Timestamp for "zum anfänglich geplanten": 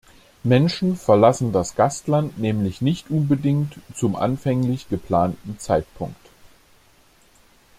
3.93-5.59